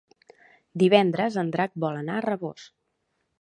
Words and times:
Divendres 0.83 1.37
en 1.41 1.51
Drac 1.57 1.75
vol 1.85 2.01
anar 2.01 2.17
a 2.19 2.25
Rabós. 2.29 2.67